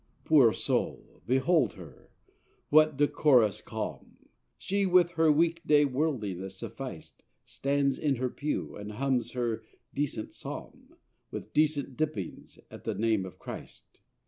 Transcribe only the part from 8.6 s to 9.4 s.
and hums